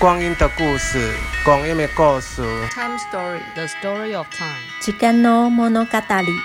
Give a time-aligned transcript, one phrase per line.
[0.00, 1.12] 光阴的故事，
[1.44, 2.40] 光阴的故事。
[2.70, 4.56] Time story, the story of time。
[4.80, 5.86] 时间の物語。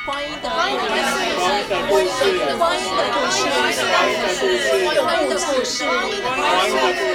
[0.06, 0.84] 光阴的故事，
[1.88, 3.48] 光阴的故事，光阴的故事，
[5.00, 7.15] 光阴的故事，光阴的故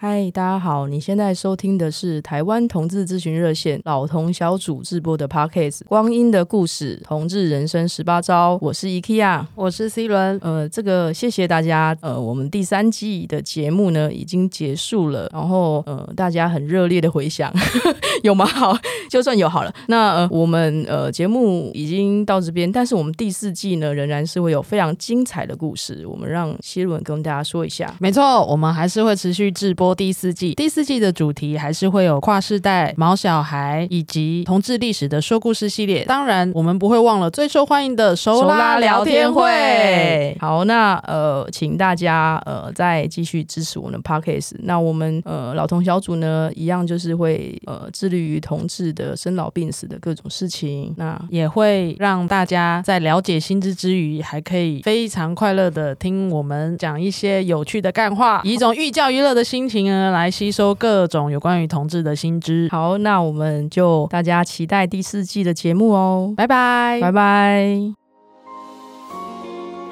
[0.00, 0.86] 嗨，大家好！
[0.86, 8.54] 你现在收听的是台湾同志咨询热线老同小组制播的 Podcast《光阴的故事：同志人生十八招》。
[8.62, 10.38] 我是 IKEA，我是 C 伦。
[10.40, 11.96] 呃，这个谢谢大家。
[12.00, 17.52] 呃，我们第三季的节目呢已经结束了，然后呃大家很热烈的回响，
[18.22, 18.46] 有吗？
[18.46, 18.78] 好，
[19.10, 19.74] 就算有好了。
[19.86, 26.06] 那呃我们呃节目已经到这边，但是我们第四季呢仍然是会有非常精彩的故事。
[26.06, 27.94] 我们让希伦跟大家说一下。
[27.98, 29.94] 没错，我们还是会持续制播。
[29.94, 36.04] 第四季，第四季的主题还是会有跨世代、毛小孩以及同志历史的说故事系列。
[36.04, 40.36] 当然，我们不会忘了最受欢迎的熟拉聊天会。
[40.40, 44.52] 好，那呃，请大家呃再继续支持我们的 Podcast。
[44.60, 50.92] 那我们呃老同小组呢，一样就是会呃致力于同志的生老病死的各种事情。
[50.96, 60.08] 那也会让大家在了解新知之余，还可以非常快乐的听我们讲一些有趣的干话，以一种寓教于乐的心情呢。
[60.10, 62.68] 来吸收各种有关于同志的新知。
[62.72, 67.94] 好，那我们就大家期待第四季的节目哦，拜拜，拜拜。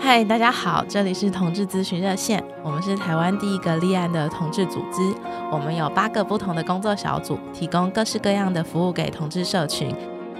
[0.00, 5.14] 嗨，大家好，这里是同志咨询热线，我们是台湾第一个立案的同志组织，
[5.50, 9.94] 我们有八个不同的工作小组，提供各式各样的服务给同志社群。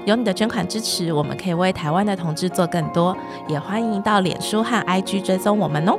[0.04, 3.16] 有你的捐款支持，我们可以为台湾的同志做更多。
[3.48, 5.98] 也欢迎到脸书和 IG 追踪我们哦。